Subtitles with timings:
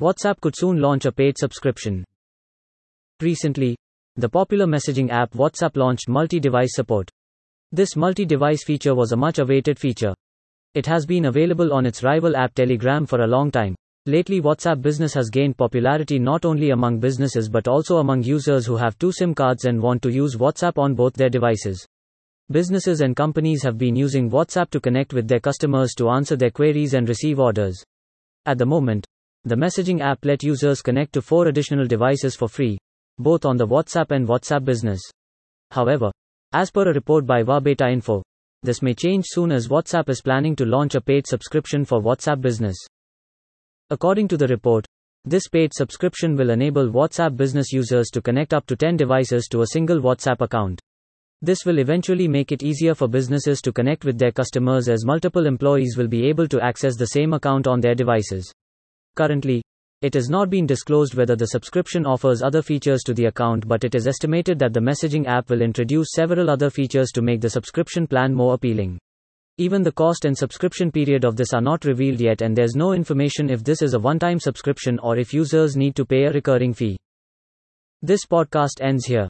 [0.00, 2.04] WhatsApp could soon launch a paid subscription.
[3.22, 3.76] Recently,
[4.16, 7.10] the popular messaging app WhatsApp launched multi device support.
[7.72, 10.14] This multi device feature was a much awaited feature.
[10.74, 13.74] It has been available on its rival app Telegram for a long time.
[14.04, 18.76] Lately, WhatsApp Business has gained popularity not only among businesses but also among users who
[18.76, 21.86] have two SIM cards and want to use WhatsApp on both their devices.
[22.50, 26.50] Businesses and companies have been using WhatsApp to connect with their customers to answer their
[26.50, 27.82] queries and receive orders.
[28.44, 29.06] At the moment,
[29.46, 32.76] the messaging app let users connect to four additional devices for free,
[33.20, 35.00] both on the WhatsApp and WhatsApp Business.
[35.70, 36.10] However,
[36.52, 38.22] as per a report by WABetaInfo,
[38.64, 42.40] this may change soon as WhatsApp is planning to launch a paid subscription for WhatsApp
[42.40, 42.76] Business.
[43.90, 44.84] According to the report,
[45.24, 49.62] this paid subscription will enable WhatsApp business users to connect up to 10 devices to
[49.62, 50.80] a single WhatsApp account.
[51.40, 55.46] This will eventually make it easier for businesses to connect with their customers as multiple
[55.46, 58.52] employees will be able to access the same account on their devices.
[59.16, 59.62] Currently,
[60.02, 63.82] it has not been disclosed whether the subscription offers other features to the account, but
[63.82, 67.48] it is estimated that the messaging app will introduce several other features to make the
[67.48, 68.98] subscription plan more appealing.
[69.56, 72.92] Even the cost and subscription period of this are not revealed yet, and there's no
[72.92, 76.32] information if this is a one time subscription or if users need to pay a
[76.32, 76.98] recurring fee.
[78.02, 79.28] This podcast ends here.